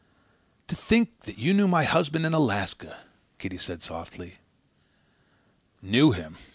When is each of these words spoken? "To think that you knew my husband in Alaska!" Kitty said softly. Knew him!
"To 0.67 0.75
think 0.75 1.25
that 1.25 1.37
you 1.37 1.53
knew 1.53 1.67
my 1.67 1.83
husband 1.83 2.25
in 2.25 2.33
Alaska!" 2.33 3.01
Kitty 3.37 3.59
said 3.59 3.83
softly. 3.83 4.39
Knew 5.79 6.11
him! 6.11 6.37